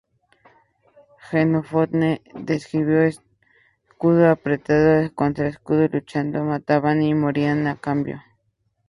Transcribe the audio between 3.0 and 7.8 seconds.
"Escudo apretado contra escudo luchaban, mataban y morían a